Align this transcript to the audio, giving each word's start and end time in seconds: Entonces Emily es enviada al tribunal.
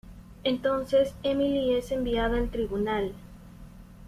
Entonces 0.43 1.13
Emily 1.21 1.75
es 1.75 1.91
enviada 1.91 2.35
al 2.35 2.49
tribunal. 2.49 3.13